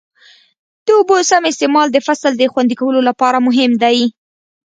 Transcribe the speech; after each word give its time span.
د 0.85 0.87
اوبو 0.97 1.15
سم 1.29 1.43
استعمال 1.51 1.87
د 1.91 1.97
فصل 2.07 2.31
د 2.37 2.43
خوندي 2.51 2.75
کولو 2.81 2.99
لپاره 3.09 3.37
مهم 3.47 3.71
دی. 3.83 3.97